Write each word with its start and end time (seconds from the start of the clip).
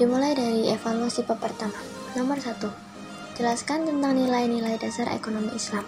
Dimulai 0.00 0.32
dari 0.32 0.64
evaluasi 0.72 1.28
bab 1.28 1.44
pertama. 1.44 1.76
Nomor 2.16 2.40
1. 2.40 2.56
Jelaskan 3.36 3.84
tentang 3.84 4.16
nilai-nilai 4.16 4.80
dasar 4.80 5.12
ekonomi 5.12 5.52
Islam. 5.52 5.84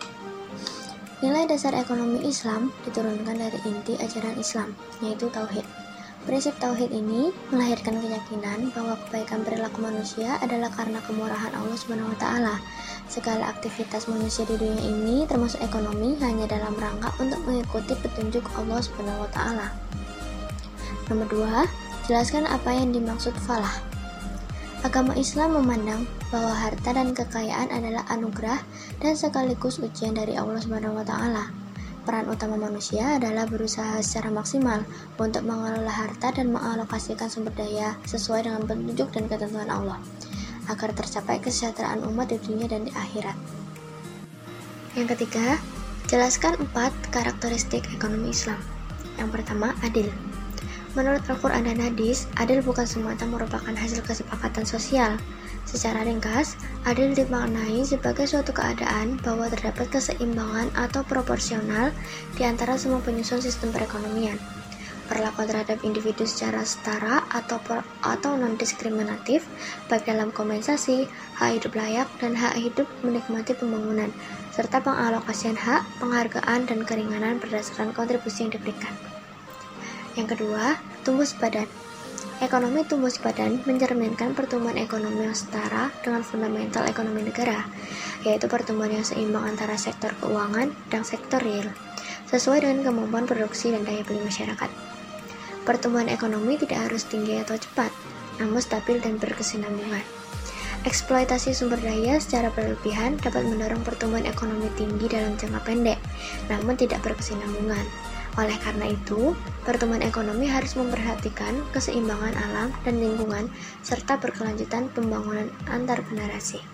Nilai 1.25 1.49
dasar 1.49 1.73
ekonomi 1.73 2.21
Islam 2.29 2.69
diturunkan 2.85 3.41
dari 3.41 3.57
inti 3.65 3.97
ajaran 3.97 4.37
Islam, 4.37 4.77
yaitu 5.01 5.33
tauhid. 5.33 5.65
Prinsip 6.29 6.53
tauhid 6.61 6.93
ini 6.93 7.33
melahirkan 7.49 8.05
keyakinan 8.05 8.69
bahwa 8.77 9.01
kebaikan 9.09 9.48
perilaku 9.48 9.80
manusia 9.80 10.37
adalah 10.45 10.69
karena 10.77 11.01
kemurahan 11.09 11.57
Allah 11.57 11.81
taala. 12.21 12.61
Segala 13.09 13.49
aktivitas 13.49 14.13
manusia 14.13 14.45
di 14.45 14.61
dunia 14.61 14.93
ini 14.93 15.25
termasuk 15.25 15.65
ekonomi 15.65 16.21
hanya 16.21 16.45
dalam 16.45 16.77
rangka 16.77 17.17
untuk 17.17 17.41
mengikuti 17.49 17.97
petunjuk 17.97 18.45
Allah 18.61 18.85
taala. 19.33 19.73
Nomor 21.09 21.33
2, 21.33 22.13
jelaskan 22.13 22.45
apa 22.45 22.77
yang 22.77 22.93
dimaksud 22.93 23.33
falah. 23.49 23.92
Agama 24.82 25.14
Islam 25.14 25.63
memandang 25.63 26.11
bahwa 26.35 26.50
harta 26.59 26.91
dan 26.91 27.14
kekayaan 27.14 27.71
adalah 27.71 28.03
anugerah 28.11 28.59
dan 28.99 29.14
sekaligus 29.14 29.79
ujian 29.79 30.18
dari 30.18 30.35
Allah 30.35 30.58
Subhanahu 30.58 30.99
wa 30.99 31.07
taala. 31.07 31.55
Peran 32.02 32.27
utama 32.27 32.58
manusia 32.58 33.14
adalah 33.14 33.46
berusaha 33.46 34.02
secara 34.02 34.34
maksimal 34.34 34.82
untuk 35.22 35.46
mengelola 35.46 35.86
harta 35.86 36.34
dan 36.34 36.50
mengalokasikan 36.50 37.30
sumber 37.30 37.55
daya 37.55 37.95
sesuai 38.10 38.50
dengan 38.50 38.66
petunjuk 38.66 39.06
dan 39.14 39.30
ketentuan 39.30 39.70
Allah, 39.70 40.02
agar 40.66 40.91
tercapai 40.98 41.38
kesejahteraan 41.38 42.02
umat 42.10 42.34
di 42.34 42.42
dunia 42.42 42.66
dan 42.66 42.83
di 42.83 42.91
akhirat. 42.91 43.38
Yang 44.98 45.14
ketiga, 45.14 45.62
jelaskan 46.10 46.58
empat 46.58 46.91
karakteristik 47.14 47.86
ekonomi 47.94 48.34
Islam. 48.34 48.58
Yang 49.14 49.30
pertama, 49.30 49.78
adil. 49.86 50.10
Menurut 50.92 51.24
Al-Quran 51.24 51.64
dan 51.64 51.80
Hadis, 51.80 52.28
adil 52.37 52.60
bukan 52.60 52.84
semata 52.84 53.24
merupakan 53.24 53.73
hasil 53.73 54.05
kesepakatan 54.05 54.69
sosial, 54.69 55.16
Secara 55.62 56.02
ringkas, 56.02 56.59
adil 56.83 57.14
dimaknai 57.14 57.86
sebagai 57.86 58.27
suatu 58.27 58.50
keadaan 58.50 59.16
bahwa 59.22 59.47
terdapat 59.47 59.89
keseimbangan 59.94 60.75
atau 60.75 61.06
proporsional 61.06 61.94
di 62.34 62.42
antara 62.42 62.75
semua 62.75 62.98
penyusun 62.98 63.39
sistem 63.39 63.70
perekonomian. 63.70 64.36
Perlakuan 65.06 65.48
terhadap 65.48 65.78
individu 65.84 66.25
secara 66.25 66.64
setara 66.64 67.22
atau 67.31 67.61
atau 68.03 68.33
non 68.34 68.56
diskriminatif, 68.56 69.44
baik 69.86 70.09
dalam 70.09 70.33
kompensasi, 70.34 71.05
hak 71.36 71.62
hidup 71.62 71.72
layak, 71.78 72.09
dan 72.19 72.33
hak 72.33 72.56
hidup 72.59 72.88
menikmati 73.05 73.53
pembangunan, 73.53 74.09
serta 74.50 74.81
pengalokasian 74.81 75.59
hak, 75.59 75.84
penghargaan, 76.00 76.64
dan 76.64 76.81
keringanan 76.83 77.38
berdasarkan 77.38 77.92
kontribusi 77.92 78.48
yang 78.48 78.56
diberikan. 78.56 78.94
Yang 80.12 80.36
kedua, 80.36 80.77
tumbuh 81.03 81.27
sepadan. 81.27 81.67
Ekonomi 82.42 82.83
tumbuh 82.83 83.11
sepadan 83.11 83.62
mencerminkan 83.67 84.34
pertumbuhan 84.34 84.75
ekonomi 84.75 85.31
yang 85.31 85.34
setara 85.34 85.94
dengan 86.03 86.27
fundamental 86.27 86.83
ekonomi 86.91 87.22
negara, 87.22 87.67
yaitu 88.27 88.50
pertumbuhan 88.50 88.98
yang 88.98 89.06
seimbang 89.06 89.47
antara 89.47 89.78
sektor 89.78 90.11
keuangan 90.19 90.75
dan 90.91 91.06
sektor 91.06 91.39
real, 91.39 91.70
sesuai 92.31 92.67
dengan 92.67 92.91
kemampuan 92.91 93.31
produksi 93.31 93.70
dan 93.70 93.86
daya 93.86 94.03
beli 94.03 94.22
masyarakat. 94.27 94.70
Pertumbuhan 95.62 96.11
ekonomi 96.11 96.59
tidak 96.59 96.91
harus 96.91 97.06
tinggi 97.06 97.39
atau 97.39 97.55
cepat, 97.55 97.94
namun 98.42 98.59
stabil 98.59 98.98
dan 98.98 99.22
berkesinambungan. 99.22 100.03
Eksploitasi 100.83 101.55
sumber 101.55 101.78
daya 101.78 102.19
secara 102.19 102.50
berlebihan 102.50 103.14
dapat 103.22 103.47
mendorong 103.47 103.87
pertumbuhan 103.87 104.27
ekonomi 104.27 104.66
tinggi 104.75 105.06
dalam 105.06 105.39
jangka 105.39 105.62
pendek, 105.62 105.98
namun 106.50 106.75
tidak 106.75 106.98
berkesinambungan. 107.06 107.87
Oleh 108.41 108.56
karena 108.64 108.88
itu, 108.88 109.36
pertumbuhan 109.69 110.00
ekonomi 110.00 110.48
harus 110.48 110.72
memperhatikan 110.72 111.52
keseimbangan 111.77 112.33
alam 112.48 112.69
dan 112.80 112.97
lingkungan 112.97 113.52
serta 113.84 114.16
berkelanjutan 114.16 114.88
pembangunan 114.97 115.52
antar 115.69 116.00
generasi. 116.08 116.64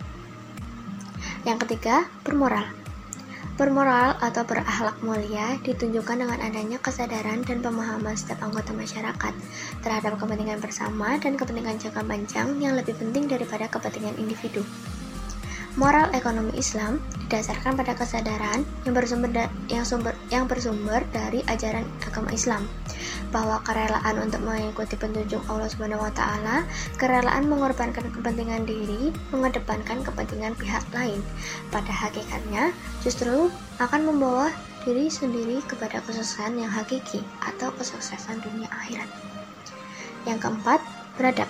Yang 1.42 1.66
ketiga, 1.66 2.06
bermoral. 2.22 2.66
Bermoral 3.58 4.14
atau 4.22 4.46
berakhlak 4.46 5.02
mulia 5.02 5.58
ditunjukkan 5.66 6.22
dengan 6.22 6.38
adanya 6.38 6.78
kesadaran 6.78 7.42
dan 7.42 7.58
pemahaman 7.58 8.14
setiap 8.14 8.38
anggota 8.46 8.70
masyarakat 8.70 9.34
terhadap 9.82 10.14
kepentingan 10.14 10.62
bersama 10.62 11.18
dan 11.18 11.34
kepentingan 11.34 11.74
jangka 11.82 12.06
panjang 12.06 12.54
yang 12.62 12.78
lebih 12.78 12.94
penting 12.94 13.26
daripada 13.26 13.66
kepentingan 13.66 14.14
individu. 14.14 14.62
Moral 15.78 16.10
ekonomi 16.10 16.58
Islam 16.58 16.98
didasarkan 17.30 17.78
pada 17.78 17.94
kesadaran 17.94 18.66
yang 18.82 18.98
bersumber 18.98 19.30
yang 19.70 19.86
sumber 19.86 20.10
yang 20.26 20.50
bersumber 20.50 21.06
dari 21.14 21.46
ajaran 21.46 21.86
agama 22.02 22.34
Islam 22.34 22.66
bahwa 23.30 23.62
kerelaan 23.62 24.18
untuk 24.18 24.42
mengikuti 24.42 24.98
petunjuk 24.98 25.38
Allah 25.46 25.70
Subhanahu 25.70 26.02
wa 26.02 26.10
taala, 26.10 26.66
kerelaan 26.98 27.46
mengorbankan 27.46 28.10
kepentingan 28.10 28.66
diri, 28.66 29.14
mengedepankan 29.30 30.02
kepentingan 30.02 30.58
pihak 30.58 30.82
lain. 30.90 31.22
Pada 31.70 31.94
hakikatnya, 31.94 32.74
justru 33.06 33.46
akan 33.78 34.02
membawa 34.02 34.50
diri 34.82 35.06
sendiri 35.06 35.62
kepada 35.70 36.02
kesuksesan 36.02 36.58
yang 36.58 36.74
hakiki 36.74 37.22
atau 37.38 37.70
kesuksesan 37.78 38.42
dunia 38.42 38.66
akhirat. 38.74 39.06
Yang 40.26 40.42
keempat, 40.42 40.82
beradab. 41.14 41.46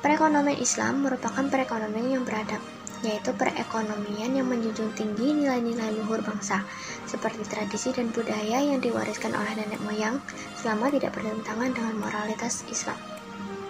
Perekonomian 0.00 0.56
Islam 0.56 1.04
merupakan 1.04 1.44
perekonomian 1.52 2.16
yang 2.16 2.24
beradab 2.24 2.64
yaitu 3.02 3.34
perekonomian 3.34 4.32
yang 4.32 4.48
menjunjung 4.48 4.94
tinggi 4.96 5.34
nilai-nilai 5.34 5.92
luhur 6.00 6.22
bangsa, 6.22 6.62
seperti 7.04 7.44
tradisi 7.44 7.90
dan 7.92 8.08
budaya 8.14 8.62
yang 8.62 8.78
diwariskan 8.78 9.34
oleh 9.34 9.52
nenek 9.58 9.82
moyang 9.82 10.16
selama 10.56 10.88
tidak 10.88 11.12
bertentangan 11.14 11.74
dengan 11.74 11.94
moralitas 12.00 12.62
Islam. 12.70 13.11